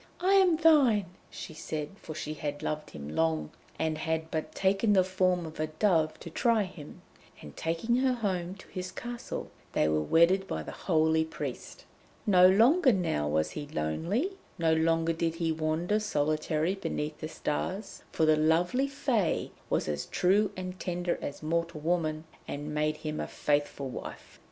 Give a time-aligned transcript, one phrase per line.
[0.19, 4.93] 'I am thine!' she said, for she had loved him long, and had but taken
[4.93, 7.03] the form of a dove to try him.
[7.39, 11.85] And taking her home to his castle, they were wedded by the holy priest.
[12.25, 18.01] No longer now was he lonely, no longer did he wander solitary beneath the stars,
[18.11, 23.19] for the lovely Fée was as true and tender as mortal woman, and made him
[23.19, 24.39] a faithful wife.